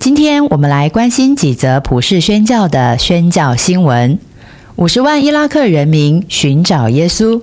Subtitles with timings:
[0.00, 4.18] 今天我们来关心几则普世宣教的宣教新闻。
[4.76, 7.42] 五十万伊拉克人民寻找耶稣。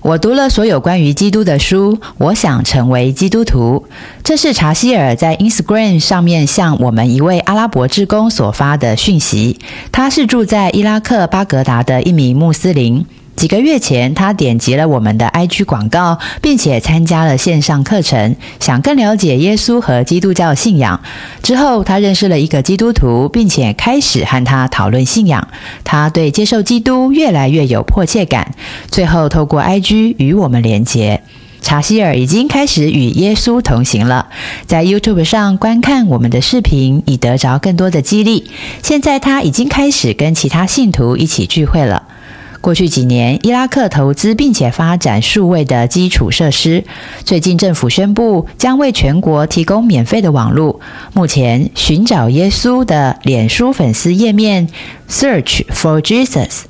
[0.00, 3.84] 我读了所有关于基督的书，我想成为基督徒。
[4.22, 9.58] 这是查希尔在 Instagram 上面向我们一位阿拉伯志工所发的讯息。
[9.90, 13.04] 他是住在伊拉克巴格达的一名穆斯林。
[13.42, 21.02] 几个月前，他点击了我们的 IG 广告，并且参加了线上课程，想更了解耶稣和基督教信仰。
[21.42, 25.48] 之后，他认识了一个基督徒，并且开始和他讨论信仰。
[25.82, 28.54] 他对接受基督越来越有迫切感。
[28.92, 31.22] 最后，透过 IG 与我们连结。
[31.62, 34.28] 查希尔已经开始与耶稣同行了，
[34.66, 38.48] 在 YouTube 上观看我们的视频，以得着更多的激励。
[38.84, 42.04] 现在，他已经开始跟其他信徒一起聚会了。
[42.62, 46.84] 过去几年，伊拉克投资并且发展数位的基础设施。
[47.24, 50.78] 最近，政府宣布将为全国提供免费的网络。
[51.12, 54.68] 目前，寻找耶稣的脸书粉丝页面
[55.10, 56.62] “Search for Jesus”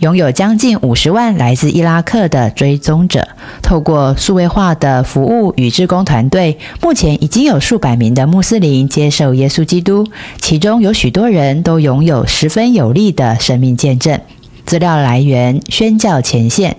[0.00, 3.28] 拥有将近五十万来自伊拉克的追踪者。
[3.62, 10.04] 透过数位化的服务与志工团队，目前已经有数百名的穆斯林接受耶稣基督，
[10.40, 14.20] 其中有许多人都拥有十分有力的生命见证。
[14.66, 16.76] 资料来源：宣教前线。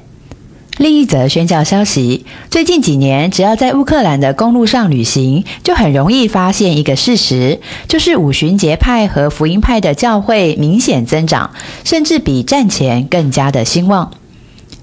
[0.77, 11.51] 另一则宣教消息：最近几年，只要在乌克兰的公路上旅行，就很容易发现一个事实，就是五旬节派和福音派的教会明显增长，
[11.85, 14.11] 甚至比战前更加的兴旺。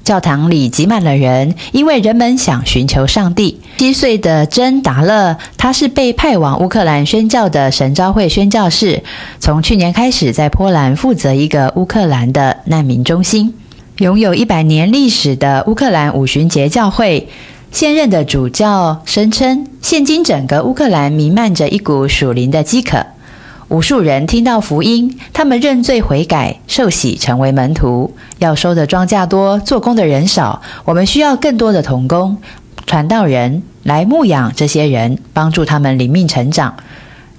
[0.02, 3.61] 教堂里挤满了人，因为人们想寻求上帝。
[3.79, 9.02] 七岁的珍达勒，他是被派往乌克兰宣教的神召会宣教士，
[9.40, 13.55] 从去年开始在波兰负责一个乌克兰的难民中心。
[13.98, 17.29] 拥有一百年历史的乌克兰五旬节教会，
[17.70, 23.07] 现任的主教声称，现今整个乌克兰弥漫着一股属灵的饥渴。
[23.69, 28.14] 无数人听到福音，他们认罪悔改，受洗成为门徒。
[28.39, 32.36] 要收的庄稼多，做工的人少，我们需要更多的童工、
[32.86, 36.74] 传道人来牧养这些人，帮助他们灵命成长。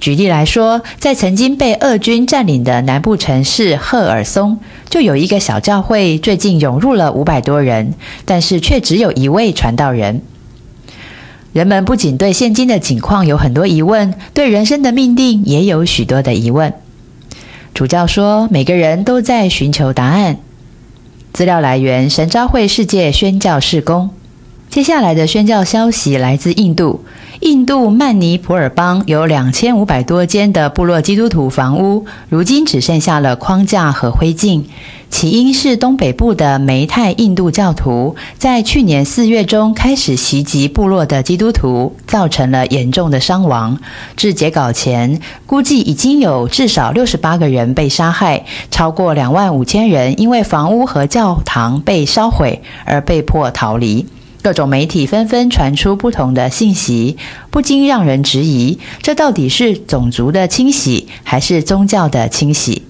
[0.06, 10.22] 举例来说，在曾经被俄军占领的南部城市赫尔松，就有一个小教会，最近涌入了五百多人，但是却只有一位传道人。
[11.54, 16.72] 人们不仅对现今的景况有很多疑问，对人生的命定也有许多的疑问。
[17.74, 20.38] 主教说，每个人都在寻求答案。
[21.34, 24.12] 资料来源：神召会世界宣教事工。
[24.76, 27.06] 接下来的宣教消息来自印度。
[27.40, 34.64] 印度曼尼普尔邦有两千五百多间的部落基督徒房屋，如今只剩下了框架和灰烬。
[35.10, 43.80] 起因是东北部的梅泰印度教徒在去年四月中开始袭击部落的基督徒，造成了严重的伤亡。
[44.18, 54.06] 至截稿前，估计已经有至少六十八个人被杀害，超过两万五千人因为房屋和教堂被烧毁而被迫逃离。
[54.46, 57.18] 各种媒体纷纷传出不同的信息，
[57.50, 62.84] 不禁让人质疑：这到底是种族的清洗，还是宗教的清洗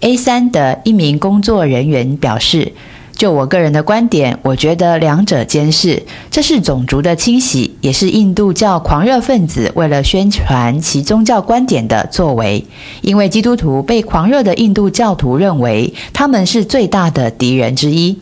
[0.00, 2.72] ？A 三的一名工作人员表示
[3.14, 12.64] ：“就我个人的观点，我觉得两者兼是，这是种族的清洗，也是印度教狂热分子为了宣传其宗教观点的作为。
[13.02, 18.18] 因为基督徒被狂热的印度教徒认为他们是最大的敌人之一。”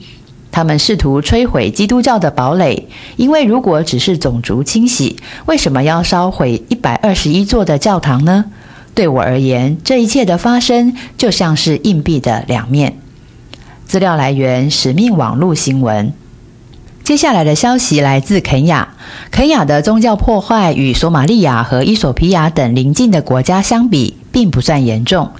[0.54, 5.16] 他们试图摧毁基督教的堡垒，因为如果只是种族清洗，
[5.46, 8.44] 为什么要烧毁一百二十一座的教堂呢？
[8.94, 12.96] 对我而言，这一切的发生就像是硬币的两面。
[13.84, 16.12] 资料来源：使命网络新闻。
[17.02, 18.94] 接下来的消息来自肯雅。
[19.32, 25.32] 肯雅的宗教破坏与索马利亚和伊索皮亚等邻近的国家相比，并不算严重。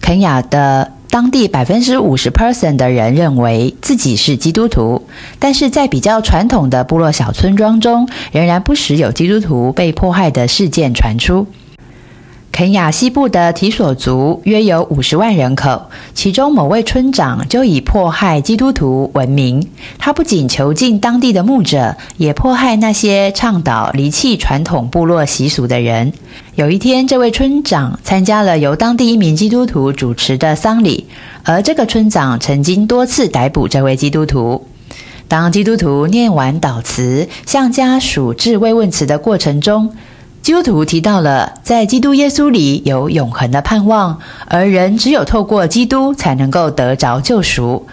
[0.00, 0.97] 肯雅的。
[1.10, 5.06] 当地百分之五十 percent 的人认为自己是基督徒，
[5.38, 11.46] 但是在比较传统的部落小村庄中，仍然不时有基督徒被迫害的事件传出。
[12.50, 19.68] 肯亚西部的提索族约有五十万人口，其中某位村长就以迫害基督徒闻名。
[19.98, 26.12] 他不仅囚禁当地的牧者，也迫害那些倡导离弃传统部落习俗的人。
[26.58, 31.06] 有一天，这位村长参加了由当地一名基督徒主持的丧礼，
[31.44, 34.66] 而这个村长曾经多次逮捕这位基督徒。
[35.28, 39.94] 当基督徒念完祷词，向家属致慰问词的过程中，
[40.42, 44.18] 基督徒提到了在基督耶稣里有永恒的盼望，
[44.48, 47.86] 而人只有透过基督才能够得着救赎。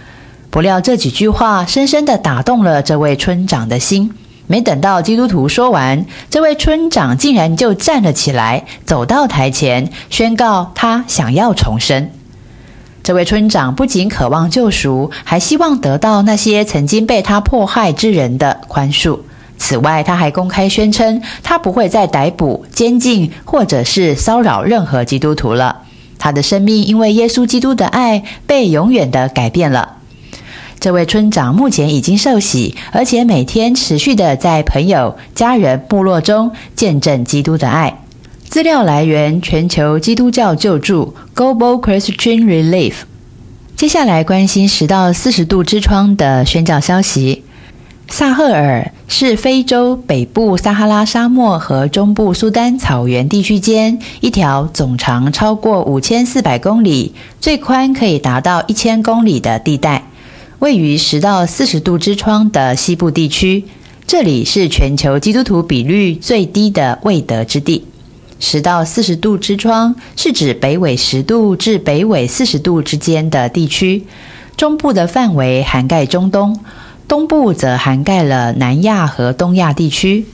[0.49, 4.11] 不料这几句话深深地打动了这位村长的心。
[4.47, 12.09] 没等到基督徒说完，这位村长竟然就站了起来，走到台前，宣告他想要重生。
[13.03, 19.19] 这位村长不仅渴望救赎，还希望得到那些曾经被他迫害之人的宽恕。
[19.57, 25.83] 此外，他还公开宣称，他不会再逮捕、监禁或者是骚扰任何基督徒了。
[26.17, 29.97] 他的生命因为耶稣基督的爱被永远的改变了。
[30.79, 38.01] 这位村长目前已经受洗，而且每天持续的在朋友、家人、部落中见证基督的爱。
[38.47, 42.93] 资料来源：全球基督教救助 （Global Christian Relief）。
[43.75, 47.43] 接下来关心十到四十度之窗的宣教消息。
[48.07, 60.03] 萨赫尔是非洲北部撒哈拉沙漠和中部苏丹草原地区间一条总长超过五千四百公里、最宽可以达到一千公里的地带，
[60.59, 63.63] 位于十到四十度之窗的西部地区。
[64.07, 67.85] 这里是全球基督徒比率最低的未得之地。
[68.39, 74.03] 十到四十度之窗是指北纬十度至北纬四十度之间的地区，
[74.55, 76.59] 中部的范围涵盖中东，
[77.07, 80.25] 东部则涵盖了南亚和东亚地区。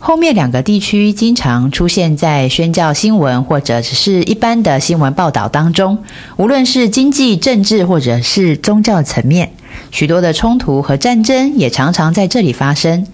[0.00, 5.98] 后面两个地区经常出现在宣教新闻或者只是一般的新闻报道当中，
[6.36, 9.52] 无论是经济、政治或者是宗教层面，
[9.90, 13.06] 许多的冲突和战争也常常在这里发生。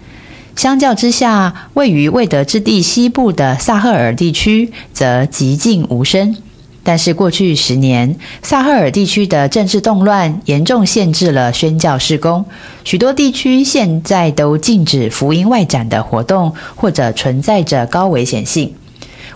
[0.55, 6.37] 相较之下，位于未得之地西部的萨赫尔地区则寂静无声。
[6.85, 12.45] 但是过去十年，萨赫尔地区的政治动乱严重限制了宣教事工，
[12.83, 18.71] 许多地区现在都禁止福音外展的活动，或者存在着高危险性。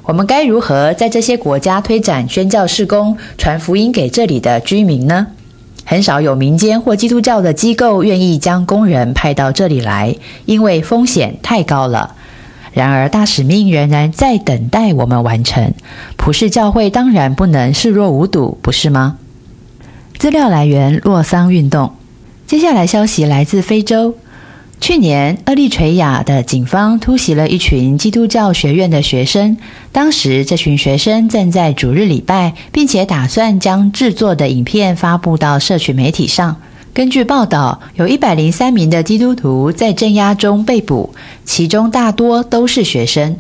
[0.04, 5.26] 我们该如何在这些国家推展宣教事工，传福音给这里的居民呢？
[5.84, 10.16] 很少有民间或基督教的机构愿意将工人派到这里来，
[10.46, 12.16] 因为风险太高了。
[12.74, 15.74] 然而，大使命仍然在等待我们完成。
[16.18, 19.18] 普世教会当然不能视若无睹，不是吗？
[20.18, 21.94] 资料来源：洛桑运动。
[22.46, 24.16] 接下来消息来自非洲。
[24.82, 29.58] 去年，厄立垂亚的警方突袭了一群基督教学院的学生。
[29.92, 36.56] 当时，这群学生正在主日礼拜，并且打算将制作的影片发布到社群媒体上。
[37.00, 41.12] 根据报道，有一百零三名的基督徒在镇压中被捕，
[41.46, 43.38] 其中大多都是学生。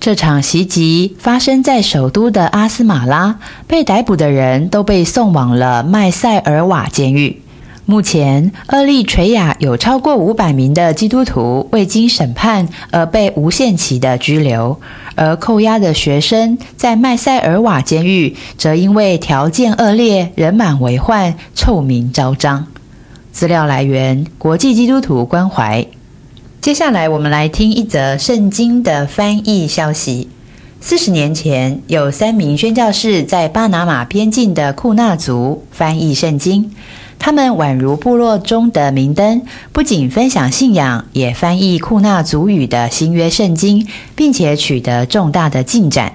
[0.00, 3.38] 这场袭击发生在首都的阿斯马拉，
[3.68, 7.40] 被逮捕的人都被送往了麦塞尔瓦监狱。
[7.84, 14.80] 目前，厄立垂亚有超过五百名的基督徒未经审判而被无限期的拘留，
[15.14, 22.66] 而扣押的学生在麦塞尔瓦监狱则因为条件恶劣、人满为患、臭名昭彰。
[23.36, 25.86] 资料来源：国际基督徒关怀。
[26.62, 30.30] 接下来，我们来听一则圣经的翻译消息。
[30.80, 36.72] 四十年前，有三名宣教士在巴拿马边境的库纳族翻译圣经。
[37.18, 46.14] 他们宛如部落中的明灯，不仅分享信仰，也翻译库纳族语的新约圣经，并且取得重大的进展。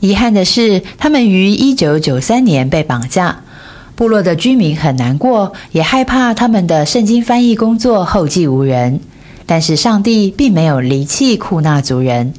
[0.00, 3.42] 遗憾的是，他们于一九九三年被绑架。
[4.02, 8.98] 部落的居民很难过，也害怕他们的圣经翻译工作后继无人。
[9.46, 12.34] 但是，上帝并没有离弃库纳族人。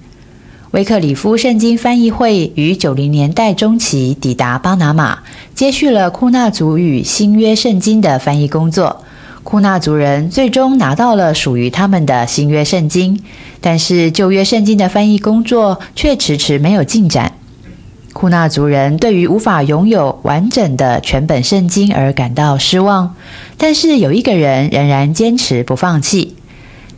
[0.72, 5.20] 威克里夫圣经翻译会于九零年代中期抵达巴拿马，
[5.56, 9.02] 接续了库纳族语新约圣经的翻译工作。
[9.44, 13.24] 库纳族人最终拿到了属于他们的新约圣经，
[13.62, 17.32] 但是旧约圣经的翻译工作却迟迟没有进展。
[18.14, 23.16] 库纳族人对于无法拥有完整的全本圣经而感到失望，
[23.58, 26.36] 但是有一个人仍然坚持不放弃，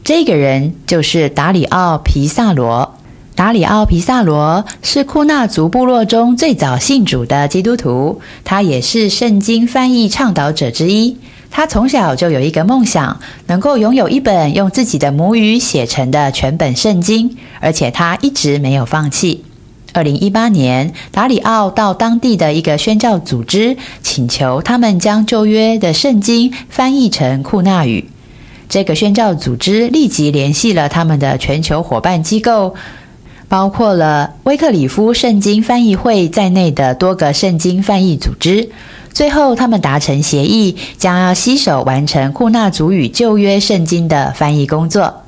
[0.03, 2.95] 这个人就是达里奥·皮萨罗。
[3.33, 11.17] 达里奥·皮萨罗是库纳族部落中最早信主的基督徒，他也是圣经翻译倡导者之一。
[11.49, 19.43] 他从小就有一个梦想，能够拥有一本用自己的母语写成的全本圣经，而且他一直没有放弃。
[19.95, 28.09] 二零一八年，达里奥到当地的一个宣教组织，请求他们将旧约的圣经翻译成库纳语。
[28.67, 32.75] 这个宣教组织立即联系了他们的全球伙伴机构。
[33.47, 38.69] 包括了威克里夫圣经翻译会在内的多个圣经翻译组织。
[39.13, 45.24] 最后，他们达成协议，将要携手完成库纳族语旧约圣经的翻译工作。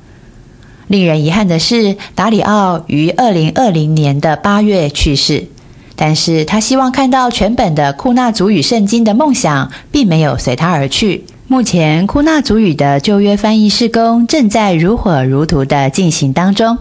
[0.88, 5.46] 令人遗憾的是，达里奥于二零二零年的八月去世。
[5.94, 11.24] 但是他希望看到全本的库纳族语圣经的梦想，并没有随他而去。
[11.48, 16.78] 目前，库纳族语的旧约翻译施工正在如火如荼的进行当中。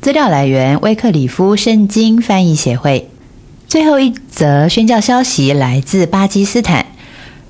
[0.00, 3.08] 资料来源：威克里夫圣经翻译协会。
[3.68, 6.86] 最后一则宣教消息来自巴基斯坦。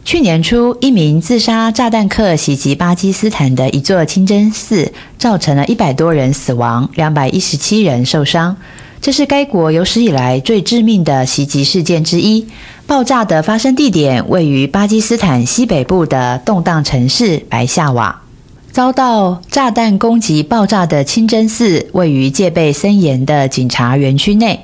[0.04, 8.56] 去年初，一名自杀炸弹客袭击巴基斯坦的一座清真寺，造成了一百多人死亡，两百一十七人受伤。
[9.00, 12.47] 这是该国有史以来最致命的袭击事件之一。
[12.87, 18.21] 爆炸的发生地点位于巴基斯坦西北部的动荡城市白夏瓦。
[18.73, 24.61] 遭到炸弹攻击爆炸的清真寺位于戒备森严的警察园区内。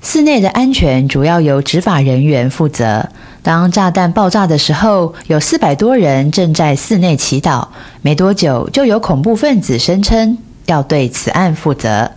[0.00, 3.08] 寺内的安全主要由执法人员负责。
[3.48, 7.66] 当炸弹爆炸的时候，有四百多人正在寺内祈祷。
[8.02, 10.36] 没多久，就有恐怖分子声称
[10.66, 12.10] 要对此案负责。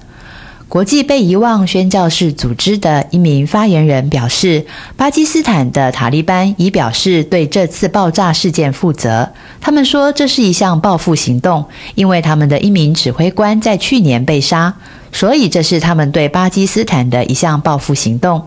[0.68, 4.66] 国际被遗忘宣教士组织的一名发言人表示，
[4.98, 9.30] 巴基斯坦的塔利班已表示对这次爆炸事件负责。
[9.62, 11.64] 他们说这是一项报复行动，
[11.96, 14.74] 因为他们的一名指挥官在去年被杀。
[15.14, 18.46] 所以，这是他们对巴基斯坦的一项报复行动。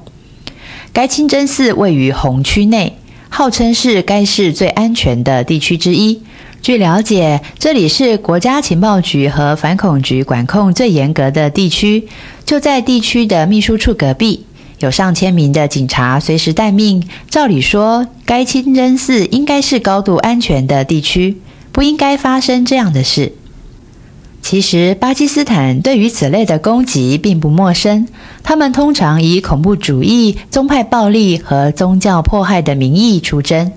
[0.92, 2.96] 该清真寺位于红区内，
[3.28, 6.22] 号称是该市最安全的地区之一。
[6.62, 12.08] 据了解，这里是国家情报局和反恐局管控最严格的地区。
[12.46, 14.46] 就在地区的秘书处隔壁，
[14.78, 17.06] 有上千名的警察随时待命。
[17.28, 21.36] 照理说，该清真寺应该是高度安全的地区，
[21.70, 23.32] 不应该发生这样的事。
[24.46, 28.06] 其实，巴基斯坦对于此类的攻击并不陌生。
[28.42, 33.72] 他们通常以恐怖主义、宗派暴力和宗教迫害的名义出征。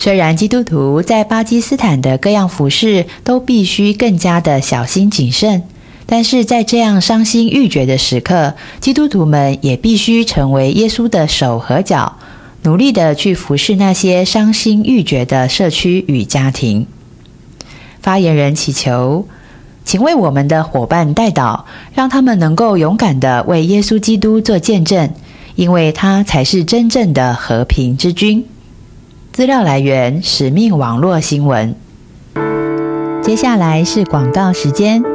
[0.00, 5.62] 虽然基督徒在巴基斯坦的各样服饰都必须更加的小心谨慎，
[6.06, 12.16] 但是在这样伤心欲绝的时刻，基督徒们也必须成为耶稣的手和脚，
[12.64, 16.88] 努力的去服侍那些伤心欲绝的社区与家庭。
[18.00, 19.28] 发言人祈求。
[19.84, 21.60] 请为我们的伙伴代祷，
[21.94, 25.10] 让他们能够勇敢的为耶稣基督做见证，
[25.54, 28.44] 因为他才是真正的和平之君。
[29.32, 31.74] 资料来源：使命网络新闻。
[33.22, 35.13] 接下来是广告时间。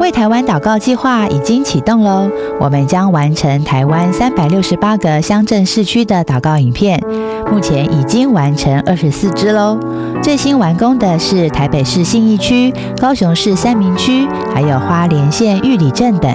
[0.00, 2.26] 为台湾祷告计划已经启动喽！
[2.58, 6.98] 我们将完成台湾三百六十八个乡镇市区的祷告影片，
[7.52, 9.78] 目前已经完成二十四支喽。
[10.22, 16.34] 最新完工的是台北市信义区、高雄市三明区，还有花莲县玉里镇等。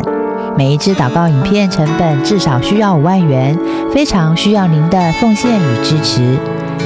[0.55, 3.57] 每一支祷告影片成本至少需要五万元，
[3.91, 6.38] 非常需要您的奉献与支持。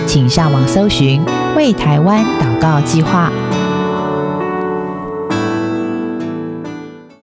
[0.08, 1.22] 请上网搜寻
[1.58, 3.30] “为台湾祷告计划”。